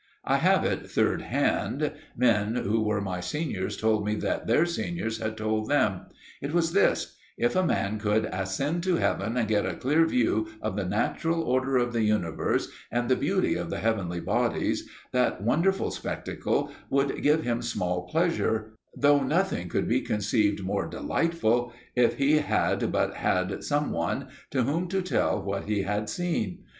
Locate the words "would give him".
16.89-17.61